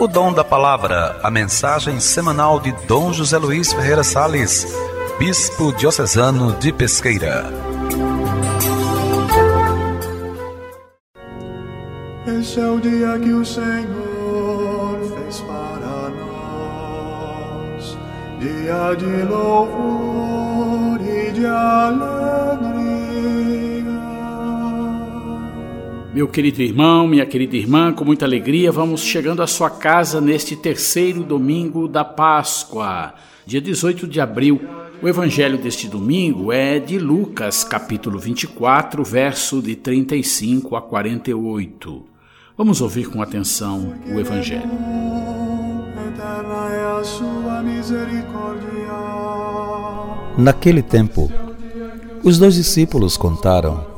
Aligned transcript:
O 0.00 0.06
Dom 0.06 0.32
da 0.32 0.44
Palavra, 0.44 1.18
a 1.24 1.30
mensagem 1.30 1.98
semanal 1.98 2.60
de 2.60 2.70
Dom 2.86 3.12
José 3.12 3.36
Luiz 3.36 3.72
Ferreira 3.72 4.04
Sales, 4.04 4.64
Bispo 5.18 5.72
Diocesano 5.72 6.52
de 6.52 6.72
Pesqueira. 6.72 7.46
Esse 12.28 12.60
é 12.60 12.68
o 12.68 12.78
dia 12.78 13.18
que 13.18 13.32
o 13.32 13.44
Senhor 13.44 15.00
fez 15.16 15.40
para 15.40 16.10
nós, 16.20 17.98
dia 18.38 18.94
de 18.94 19.24
louvor 19.24 21.00
e 21.00 21.32
de 21.32 21.44
alegria. 21.44 22.17
Meu 26.18 26.26
querido 26.26 26.60
irmão, 26.60 27.06
minha 27.06 27.24
querida 27.24 27.56
irmã, 27.56 27.92
com 27.92 28.04
muita 28.04 28.24
alegria 28.24 28.72
vamos 28.72 29.02
chegando 29.02 29.40
à 29.40 29.46
sua 29.46 29.70
casa 29.70 30.20
neste 30.20 30.56
terceiro 30.56 31.22
domingo 31.22 31.86
da 31.86 32.04
Páscoa, 32.04 33.14
dia 33.46 33.60
18 33.60 34.04
de 34.04 34.20
abril. 34.20 34.60
O 35.00 35.06
evangelho 35.06 35.56
deste 35.56 35.86
domingo 35.86 36.50
é 36.50 36.80
de 36.80 36.98
Lucas, 36.98 37.62
capítulo 37.62 38.18
24, 38.18 39.04
verso 39.04 39.62
de 39.62 39.76
35 39.76 40.74
a 40.74 40.82
48. 40.82 42.04
Vamos 42.56 42.80
ouvir 42.80 43.08
com 43.08 43.22
atenção 43.22 43.94
o 44.12 44.18
evangelho. 44.18 44.68
Naquele 50.36 50.82
tempo, 50.82 51.30
os 52.24 52.40
dois 52.40 52.56
discípulos 52.56 53.16
contaram 53.16 53.97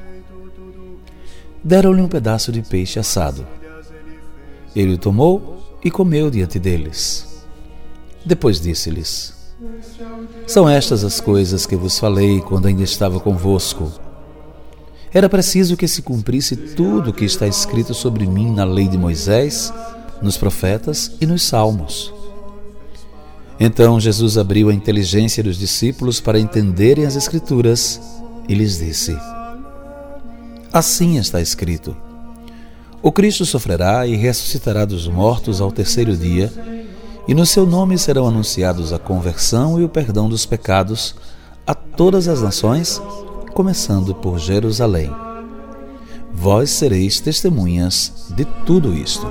Deram-lhe 1.63 2.01
um 2.01 2.07
pedaço 2.07 2.51
de 2.51 2.61
peixe 2.61 2.99
assado. 2.99 3.45
Ele 4.75 4.93
o 4.93 4.97
tomou 4.97 5.79
e 5.83 5.91
comeu 5.91 6.29
diante 6.29 6.59
deles. 6.59 7.43
Depois 8.25 8.59
disse-lhes: 8.59 9.33
São 10.47 10.67
estas 10.69 11.03
as 11.03 11.19
coisas 11.19 11.65
que 11.65 11.75
vos 11.75 11.99
falei 11.99 12.39
quando 12.41 12.67
ainda 12.67 12.83
estava 12.83 13.19
convosco. 13.19 13.91
Era 15.13 15.27
preciso 15.27 15.75
que 15.75 15.87
se 15.87 16.01
cumprisse 16.01 16.55
tudo 16.55 17.09
o 17.09 17.13
que 17.13 17.25
está 17.25 17.45
escrito 17.45 17.93
sobre 17.93 18.25
mim 18.25 18.49
na 18.53 18.63
lei 18.63 18.87
de 18.87 18.97
Moisés, 18.97 19.73
nos 20.21 20.37
profetas 20.37 21.11
e 21.19 21.25
nos 21.25 21.43
salmos. 21.43 22.13
Então 23.59 23.99
Jesus 23.99 24.37
abriu 24.37 24.69
a 24.69 24.73
inteligência 24.73 25.43
dos 25.43 25.57
discípulos 25.57 26.21
para 26.21 26.39
entenderem 26.39 27.05
as 27.05 27.15
Escrituras 27.15 27.99
e 28.47 28.55
lhes 28.55 28.79
disse: 28.79 29.15
Assim 30.73 31.17
está 31.17 31.41
escrito: 31.41 31.95
O 33.01 33.11
Cristo 33.11 33.45
sofrerá 33.45 34.07
e 34.07 34.15
ressuscitará 34.15 34.85
dos 34.85 35.05
mortos 35.05 35.59
ao 35.59 35.71
terceiro 35.71 36.15
dia, 36.15 36.51
e 37.27 37.33
no 37.33 37.45
seu 37.45 37.65
nome 37.65 37.97
serão 37.97 38.25
anunciados 38.27 38.93
a 38.93 38.99
conversão 38.99 39.79
e 39.79 39.83
o 39.83 39.89
perdão 39.89 40.29
dos 40.29 40.45
pecados 40.45 41.15
a 41.67 41.75
todas 41.75 42.27
as 42.29 42.41
nações, 42.41 43.01
começando 43.53 44.15
por 44.15 44.39
Jerusalém. 44.39 45.13
Vós 46.33 46.69
sereis 46.69 47.19
testemunhas 47.19 48.31
de 48.35 48.45
tudo 48.65 48.93
isto. 48.93 49.27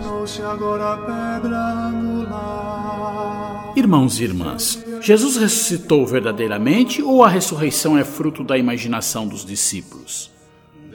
Irmãos 3.74 4.20
e 4.20 4.24
irmãs, 4.24 4.78
Jesus 5.00 5.36
ressuscitou 5.38 6.06
verdadeiramente 6.06 7.00
ou 7.00 7.24
a 7.24 7.28
ressurreição 7.30 7.96
é 7.96 8.04
fruto 8.04 8.44
da 8.44 8.58
imaginação 8.58 9.26
dos 9.26 9.44
discípulos? 9.44 10.30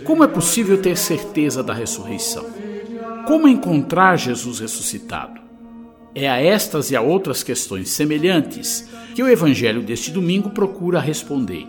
Como 0.03 0.23
é 0.23 0.27
possível 0.27 0.81
ter 0.81 0.97
certeza 0.97 1.63
da 1.63 1.73
ressurreição? 1.73 2.45
Como 3.25 3.47
encontrar 3.47 4.17
Jesus 4.17 4.59
ressuscitado? 4.59 5.41
É 6.13 6.29
a 6.29 6.39
estas 6.39 6.91
e 6.91 6.95
a 6.95 7.01
outras 7.01 7.43
questões 7.43 7.89
semelhantes 7.89 8.87
que 9.13 9.23
o 9.23 9.27
Evangelho 9.27 9.81
deste 9.81 10.11
domingo 10.11 10.49
procura 10.49 10.99
responder. 10.99 11.67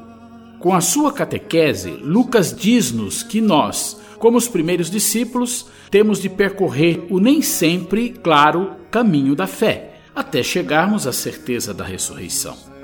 Com 0.59 0.75
a 0.75 0.81
sua 0.81 1.13
catequese, 1.13 1.91
Lucas 1.91 2.55
diz-nos 2.55 3.23
que 3.23 3.41
nós, 3.41 4.01
como 4.19 4.39
os 4.39 4.49
primeiros 4.49 4.91
discípulos, 4.91 5.67
temos 5.91 6.21
de 6.21 6.29
percorrer 6.29 7.07
o 7.11 7.19
nem 7.19 7.43
sempre 7.43 8.11
claro 8.11 8.73
caminho 8.91 9.35
da 9.35 9.47
fé, 9.47 10.01
até 10.15 10.43
chegarmos 10.43 11.07
à 11.07 11.13
certeza 11.13 11.75
da 11.75 11.85
ressurreição. 11.85 12.76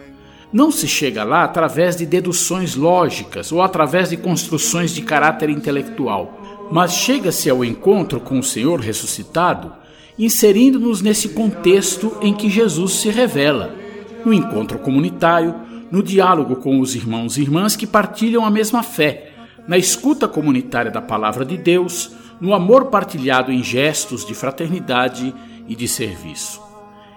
Não 0.52 0.70
se 0.70 0.86
chega 0.86 1.24
lá 1.24 1.44
através 1.44 1.96
de 1.96 2.04
deduções 2.04 2.74
lógicas 2.74 3.50
ou 3.50 3.62
através 3.62 4.10
de 4.10 4.18
construções 4.18 4.94
de 4.94 5.00
caráter 5.00 5.48
intelectual, 5.48 6.68
mas 6.70 6.92
chega-se 6.92 7.48
ao 7.48 7.64
encontro 7.64 8.20
com 8.20 8.38
o 8.38 8.42
Senhor 8.42 8.78
ressuscitado, 8.78 9.72
inserindo-nos 10.18 11.00
nesse 11.00 11.30
contexto 11.30 12.18
em 12.20 12.34
que 12.34 12.50
Jesus 12.50 12.92
se 12.92 13.08
revela, 13.08 13.74
no 14.26 14.32
encontro 14.32 14.78
comunitário, 14.78 15.54
no 15.90 16.02
diálogo 16.02 16.56
com 16.56 16.80
os 16.80 16.94
irmãos 16.94 17.36
e 17.36 17.42
irmãs 17.42 17.74
que 17.74 17.86
partilham 17.86 18.44
a 18.44 18.50
mesma 18.50 18.82
fé, 18.82 19.32
na 19.66 19.78
escuta 19.78 20.28
comunitária 20.28 20.90
da 20.90 21.00
palavra 21.00 21.44
de 21.44 21.56
Deus, 21.56 22.12
no 22.40 22.52
amor 22.52 22.86
partilhado 22.86 23.52
em 23.52 23.62
gestos 23.62 24.24
de 24.24 24.34
fraternidade 24.34 25.34
e 25.66 25.74
de 25.74 25.88
serviço. 25.88 26.71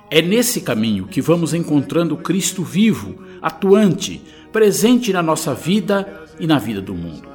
É 0.10 0.22
nesse 0.22 0.62
caminho 0.62 1.08
que 1.08 1.22
vamos 1.22 1.54
encontrando 1.54 2.16
Cristo 2.18 2.64
vivo, 2.64 3.16
atuante, 3.42 4.22
presente 4.52 5.12
na 5.12 5.24
nossa 5.24 5.54
vida 5.54 6.24
e 6.40 6.46
na 6.46 6.60
vida 6.60 6.82
do 6.82 6.94
mundo. 6.94 7.28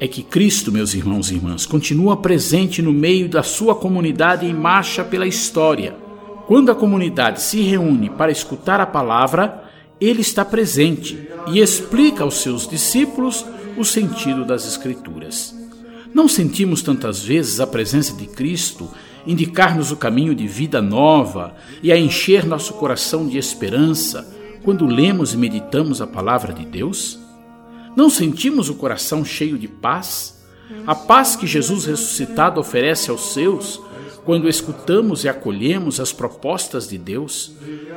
É 0.00 0.06
que 0.06 0.22
Cristo, 0.22 0.72
meus 0.72 0.94
irmãos 0.94 1.30
e 1.30 1.34
irmãs, 1.34 1.66
continua 1.66 2.16
presente 2.16 2.80
no 2.80 2.92
meio 2.92 3.28
da 3.28 3.42
sua 3.42 3.74
comunidade 3.74 4.46
em 4.46 4.54
marcha 4.54 5.04
pela 5.04 5.26
história. 5.26 5.96
Quando 6.46 6.70
a 6.70 6.74
comunidade 6.74 7.42
se 7.42 7.60
reúne 7.60 8.08
para 8.08 8.32
escutar 8.32 8.80
a 8.80 8.86
palavra, 8.86 9.64
ele 10.00 10.20
está 10.20 10.44
presente 10.44 11.28
e 11.48 11.58
explica 11.58 12.24
aos 12.24 12.40
seus 12.40 12.66
discípulos 12.66 13.44
o 13.76 13.84
sentido 13.84 14.44
das 14.44 14.66
Escrituras. 14.66 15.54
Não 16.14 16.26
sentimos 16.26 16.80
tantas 16.80 17.22
vezes 17.22 17.60
a 17.60 17.66
presença 17.66 18.14
de 18.14 18.26
Cristo 18.26 18.88
indicar-nos 19.26 19.90
o 19.90 19.96
caminho 19.96 20.34
de 20.34 20.46
vida 20.46 20.80
nova 20.80 21.54
e 21.82 21.92
a 21.92 21.98
encher 21.98 22.46
nosso 22.46 22.74
coração 22.74 23.26
de 23.26 23.38
esperança 23.38 24.36
quando 24.62 24.86
lemos 24.86 25.32
e 25.32 25.36
meditamos 25.36 26.00
a 26.00 26.06
palavra 26.06 26.52
de 26.52 26.64
Deus? 26.64 27.18
Não 27.96 28.08
sentimos 28.08 28.68
o 28.68 28.74
coração 28.74 29.24
cheio 29.24 29.58
de 29.58 29.66
paz? 29.66 30.38
A 30.86 30.94
paz 30.94 31.34
que 31.34 31.46
Jesus 31.46 31.86
ressuscitado 31.86 32.60
oferece 32.60 33.10
aos 33.10 33.32
seus 33.32 33.80
quando 34.24 34.48
escutamos 34.48 35.24
e 35.24 35.28
acolhemos 35.28 35.98
as 36.00 36.12
propostas 36.12 36.86
de 36.86 36.98
Deus? 36.98 37.52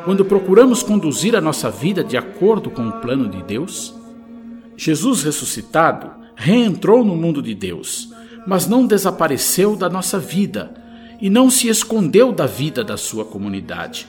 Quando 0.05 0.25
procuramos 0.25 0.81
conduzir 0.81 1.35
a 1.35 1.41
nossa 1.41 1.69
vida 1.69 2.03
de 2.03 2.17
acordo 2.17 2.69
com 2.69 2.87
o 2.87 3.01
plano 3.01 3.27
de 3.27 3.43
Deus? 3.43 3.93
Jesus 4.77 5.23
ressuscitado 5.23 6.09
reentrou 6.35 7.05
no 7.05 7.15
mundo 7.15 7.41
de 7.41 7.53
Deus, 7.53 8.09
mas 8.47 8.65
não 8.65 8.87
desapareceu 8.87 9.75
da 9.75 9.89
nossa 9.89 10.17
vida 10.17 10.80
e 11.21 11.29
não 11.29 11.49
se 11.49 11.67
escondeu 11.67 12.31
da 12.31 12.47
vida 12.47 12.83
da 12.83 12.97
sua 12.97 13.23
comunidade. 13.23 14.07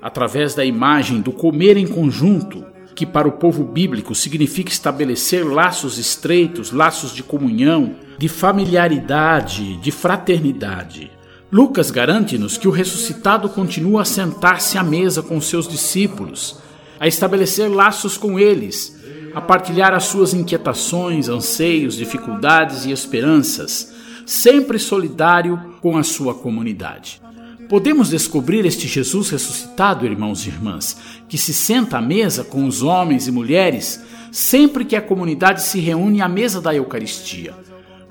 Através 0.00 0.54
da 0.54 0.64
imagem 0.64 1.20
do 1.20 1.30
comer 1.30 1.76
em 1.76 1.86
conjunto, 1.86 2.64
que 2.94 3.04
para 3.04 3.28
o 3.28 3.32
povo 3.32 3.62
bíblico 3.62 4.14
significa 4.14 4.72
estabelecer 4.72 5.46
laços 5.46 5.98
estreitos, 5.98 6.72
laços 6.72 7.14
de 7.14 7.22
comunhão, 7.22 7.94
de 8.16 8.28
familiaridade, 8.28 9.76
de 9.76 9.90
fraternidade. 9.92 11.10
Lucas 11.52 11.90
garante-nos 11.90 12.56
que 12.56 12.66
o 12.66 12.72
ressuscitado 12.72 13.48
continua 13.50 14.02
a 14.02 14.04
sentar-se 14.04 14.76
à 14.76 14.82
mesa 14.82 15.22
com 15.22 15.40
seus 15.40 15.68
discípulos, 15.68 16.58
a 16.98 17.06
estabelecer 17.06 17.70
laços 17.70 18.16
com 18.16 18.38
eles, 18.38 18.98
a 19.34 19.40
partilhar 19.40 19.94
as 19.94 20.04
suas 20.04 20.34
inquietações, 20.34 21.28
anseios, 21.28 21.94
dificuldades 21.94 22.84
e 22.84 22.90
esperanças, 22.90 23.94
sempre 24.26 24.78
solidário 24.78 25.67
com 25.80 25.96
a 25.96 26.02
sua 26.02 26.34
comunidade. 26.34 27.20
Podemos 27.68 28.08
descobrir 28.08 28.64
este 28.64 28.88
Jesus 28.88 29.30
ressuscitado, 29.30 30.06
irmãos 30.06 30.46
e 30.46 30.48
irmãs, 30.48 30.96
que 31.28 31.36
se 31.36 31.52
senta 31.52 31.98
à 31.98 32.00
mesa 32.00 32.42
com 32.42 32.66
os 32.66 32.82
homens 32.82 33.26
e 33.26 33.30
mulheres 33.30 34.00
sempre 34.32 34.84
que 34.84 34.96
a 34.96 35.02
comunidade 35.02 35.62
se 35.62 35.78
reúne 35.80 36.20
à 36.20 36.28
mesa 36.28 36.60
da 36.60 36.74
Eucaristia, 36.74 37.54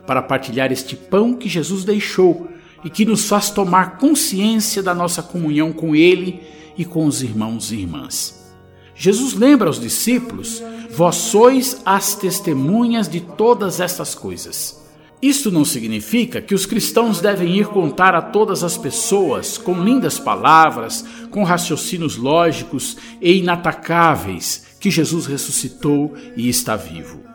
para 0.06 0.22
partilhar 0.22 0.72
este 0.72 0.96
pão 0.96 1.36
que 1.36 1.50
Jesus 1.50 1.84
deixou 1.84 2.48
e 2.84 2.90
que 2.90 3.06
nos 3.06 3.28
faz 3.28 3.50
tomar 3.50 3.98
consciência 3.98 4.82
da 4.82 4.94
nossa 4.94 5.22
comunhão 5.22 5.74
com 5.74 5.96
Ele 5.96 6.40
e 6.78 6.86
com 6.86 7.06
os 7.06 7.22
irmãos 7.22 7.72
e 7.72 7.78
irmãs. 7.78 8.54
Jesus 8.96 9.34
lembra 9.34 9.68
aos 9.68 9.80
discípulos: 9.80 10.62
Vós 10.92 11.16
sois 11.16 11.82
as 11.86 12.16
testemunhas 12.16 13.08
de 13.08 13.22
todas 13.22 13.80
estas 13.80 14.16
coisas. 14.16 14.87
Isto 15.22 15.52
não 15.52 15.66
significa 15.66 16.42
que 16.42 16.54
os 16.54 16.66
cristãos 16.66 17.20
devem 17.20 17.58
ir 17.58 17.68
contar 17.68 18.14
a 18.14 18.22
todas 18.22 18.64
as 18.64 18.78
pessoas 18.78 19.58
com 19.58 19.84
lindas 19.84 20.20
palavras, 20.20 21.04
com 21.32 21.44
raciocínios 21.44 22.18
lógicos 22.18 22.98
e 23.22 23.40
inatacáveis 23.40 24.66
que 24.80 24.92
Jesus 24.92 25.26
ressuscitou 25.26 26.14
e 26.36 26.48
está 26.48 26.76
vivo 26.76 27.28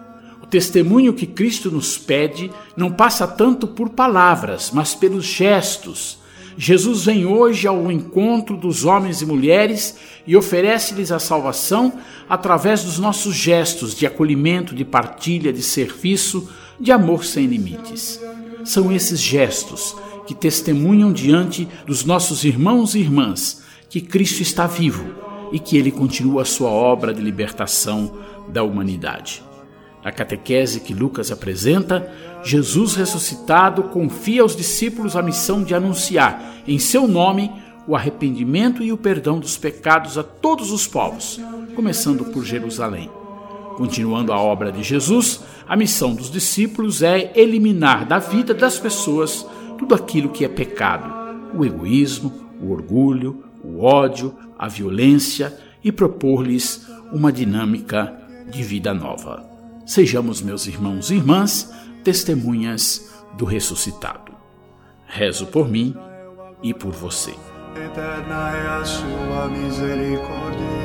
testemunho 0.52 1.14
que 1.14 1.26
Cristo 1.26 1.70
nos 1.70 1.96
pede 1.96 2.50
não 2.76 2.93
passa 2.93 3.26
tanto 3.26 3.67
por 3.67 3.88
palavras, 3.88 4.70
mas 4.70 4.94
pelos 4.94 5.25
gestos. 5.25 6.19
Jesus 6.58 7.06
vem 7.06 7.25
hoje 7.25 7.67
ao 7.67 7.90
encontro 7.90 8.58
dos 8.58 8.84
homens 8.84 9.23
e 9.23 9.26
mulheres 9.26 9.96
e 10.26 10.37
oferece-lhes 10.37 11.11
a 11.11 11.19
salvação 11.19 11.94
através 12.29 12.84
dos 12.84 12.99
nossos 12.99 13.34
gestos 13.34 13.94
de 13.94 14.05
acolhimento, 14.05 14.75
de 14.75 14.84
partilha, 14.84 15.50
de 15.50 15.62
serviço, 15.62 16.46
de 16.82 16.90
amor 16.90 17.25
sem 17.25 17.46
limites. 17.46 18.20
São 18.64 18.90
esses 18.90 19.20
gestos 19.20 19.96
que 20.26 20.34
testemunham 20.34 21.12
diante 21.12 21.69
dos 21.87 22.05
nossos 22.05 22.43
irmãos 22.43 22.96
e 22.96 22.99
irmãs 22.99 23.62
que 23.88 24.00
Cristo 24.00 24.43
está 24.43 24.67
vivo 24.67 25.05
e 25.52 25.61
que 25.61 25.76
ele 25.76 25.93
continua 25.93 26.43
a 26.43 26.44
sua 26.44 26.70
obra 26.70 27.14
de 27.14 27.23
libertação 27.23 28.12
da 28.49 28.64
humanidade. 28.64 29.44
Na 30.02 30.11
catequese 30.11 30.81
que 30.81 30.93
Lucas 30.93 31.31
apresenta, 31.31 32.11
Jesus 32.43 32.96
ressuscitado 32.96 33.84
confia 33.84 34.43
aos 34.43 34.56
discípulos 34.56 35.14
a 35.14 35.23
missão 35.23 35.62
de 35.62 35.76
anunciar, 35.76 36.62
em 36.67 36.81
seu 36.81 37.06
nome, 37.06 37.52
o 37.87 37.94
arrependimento 37.94 38.82
e 38.82 38.93
o 38.93 38.96
perdão 38.96 39.38
dos 39.38 39.56
pecados 39.56 40.19
a 40.19 40.25
todos 40.25 40.73
os 40.73 40.87
povos, 40.87 41.38
começando 41.76 42.25
por 42.25 42.44
Jerusalém. 42.44 43.21
Continuando 43.76 44.32
a 44.32 44.38
obra 44.38 44.70
de 44.70 44.82
Jesus, 44.82 45.42
a 45.66 45.76
missão 45.76 46.14
dos 46.14 46.30
discípulos 46.30 47.02
é 47.02 47.32
eliminar 47.34 48.06
da 48.06 48.19
vida 48.19 48.52
das 48.52 48.78
pessoas 48.78 49.46
tudo 49.78 49.94
aquilo 49.94 50.28
que 50.28 50.44
é 50.44 50.48
pecado: 50.48 51.12
o 51.56 51.64
egoísmo, 51.64 52.32
o 52.60 52.70
orgulho, 52.70 53.44
o 53.64 53.82
ódio, 53.82 54.34
a 54.58 54.69
violência 54.69 55.58
e 55.82 55.90
propor-lhes 55.90 56.86
uma 57.12 57.32
dinâmica 57.32 58.16
de 58.50 58.62
vida 58.62 58.94
nova. 58.94 59.44
Sejamos, 59.84 60.40
meus 60.40 60.66
irmãos 60.66 61.10
e 61.10 61.14
irmãs, 61.14 61.72
testemunhas 62.04 63.12
do 63.36 63.44
ressuscitado. 63.44 64.32
Rezo 65.06 65.46
por 65.46 65.69
mim 65.69 65.94
e 66.62 66.72
por 66.72 66.92
você. 66.92 67.34
Eterna 67.74 68.50
é 68.50 68.69
a 68.69 68.84
sua 68.84 69.48
misericórdia. 69.48 70.81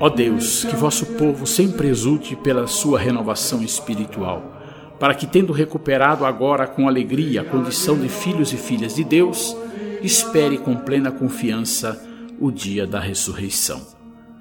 Ó 0.00 0.08
Deus, 0.08 0.64
que 0.64 0.76
vosso 0.76 1.06
povo 1.14 1.46
sempre 1.46 1.88
exulte 1.88 2.36
pela 2.36 2.66
sua 2.66 2.98
renovação 2.98 3.62
espiritual, 3.62 4.60
para 4.98 5.14
que, 5.14 5.26
tendo 5.26 5.52
recuperado 5.52 6.24
agora 6.24 6.66
com 6.66 6.88
alegria 6.88 7.40
a 7.40 7.44
condição 7.44 7.98
de 7.98 8.08
filhos 8.08 8.52
e 8.52 8.56
filhas 8.56 8.94
de 8.94 9.04
Deus, 9.04 9.56
espere 10.02 10.58
com 10.58 10.76
plena 10.76 11.10
confiança 11.10 12.02
o 12.38 12.50
dia 12.50 12.86
da 12.86 13.00
ressurreição 13.00 13.94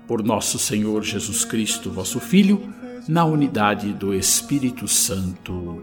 por 0.08 0.24
nosso 0.24 0.60
Senhor 0.60 1.02
Jesus 1.04 1.46
Cristo, 1.46 1.90
vosso 1.90 2.20
Filho, 2.20 2.62
na 3.08 3.26
unidade 3.26 3.94
do 3.94 4.14
Espírito 4.14 4.88
Santo. 4.88 5.82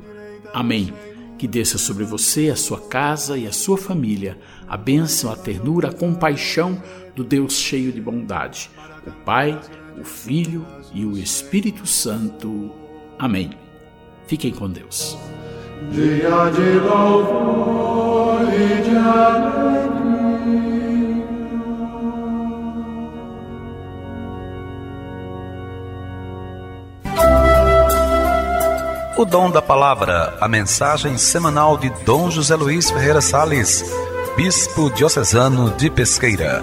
Amém. 0.52 0.92
Que 1.40 1.48
desça 1.48 1.78
sobre 1.78 2.04
você, 2.04 2.50
a 2.50 2.54
sua 2.54 2.78
casa 2.78 3.38
e 3.38 3.46
a 3.46 3.52
sua 3.52 3.78
família 3.78 4.36
a 4.68 4.76
bênção, 4.76 5.32
a 5.32 5.36
ternura, 5.36 5.88
a 5.88 5.92
compaixão 5.92 6.82
do 7.16 7.24
Deus 7.24 7.54
cheio 7.54 7.90
de 7.90 7.98
bondade, 7.98 8.70
o 9.06 9.10
Pai, 9.24 9.58
o 9.98 10.04
Filho 10.04 10.66
e 10.92 11.02
o 11.06 11.16
Espírito 11.16 11.86
Santo. 11.86 12.70
Amém. 13.18 13.52
Fiquem 14.26 14.52
com 14.52 14.68
Deus. 14.68 15.16
Dia 15.90 16.50
de 16.50 16.78
louvor 16.78 18.42
e 18.52 18.82
de 18.82 18.96
alegria. 18.98 19.79
O 29.20 29.24
dom 29.26 29.50
da 29.50 29.60
palavra, 29.60 30.34
a 30.40 30.48
mensagem 30.48 31.18
semanal 31.18 31.76
de 31.76 31.90
Dom 32.06 32.30
José 32.30 32.56
Luiz 32.56 32.90
Ferreira 32.90 33.20
Sales, 33.20 33.84
bispo 34.34 34.88
diocesano 34.88 35.76
de 35.76 35.90
Pesqueira. 35.90 36.62